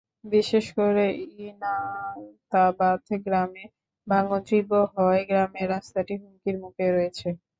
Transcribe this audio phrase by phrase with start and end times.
[0.33, 1.05] বিশেষ করে
[1.41, 3.65] ইনাতাবাদ গ্রামে
[4.07, 7.27] ভাঙন তীব্র হওয়ায় গ্রামের রাস্তাটি হুমকির মুখে রয়েছে।